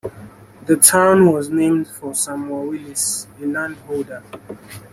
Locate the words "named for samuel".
1.49-2.65